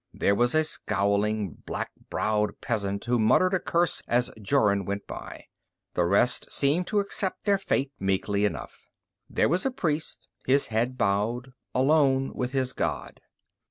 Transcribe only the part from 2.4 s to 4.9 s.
peasant who muttered a curse as Jorun